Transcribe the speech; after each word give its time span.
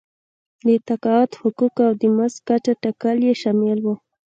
د 0.67 0.67
تقاعد 0.87 1.31
حقوق 1.41 1.75
او 1.87 1.91
د 2.01 2.03
مزد 2.17 2.37
کچه 2.47 2.73
ټاکل 2.83 3.17
یې 3.27 3.33
شامل 3.41 3.79
وو. 3.81 3.95